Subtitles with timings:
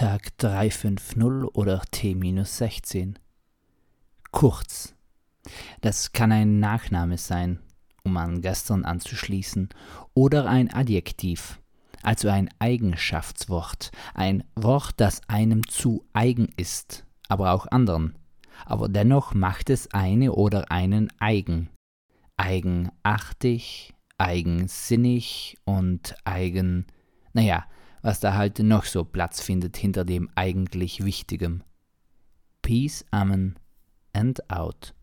[0.00, 3.16] Tag 350 oder T-16.
[4.30, 4.94] Kurz.
[5.82, 7.58] Das kann ein Nachname sein,
[8.02, 9.68] um an gestern anzuschließen,
[10.14, 11.60] oder ein Adjektiv,
[12.02, 18.16] also ein Eigenschaftswort, ein Wort, das einem zu eigen ist, aber auch anderen.
[18.64, 21.68] Aber dennoch macht es eine oder einen eigen.
[22.38, 26.86] Eigenartig, eigensinnig und eigen.
[27.34, 27.66] Naja,
[28.02, 31.62] was da halt noch so Platz findet hinter dem eigentlich Wichtigem.
[32.62, 33.56] Peace, Amen
[34.12, 34.94] and out.